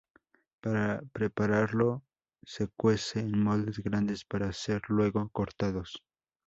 Para 0.61 1.03
prepararlo, 1.13 2.03
se 2.41 2.67
cuece 2.69 3.19
en 3.19 3.37
moldes 3.39 3.77
grandes 3.83 4.25
para 4.25 4.51
ser 4.51 4.81
luego 4.87 5.29
cortados. 5.29 6.01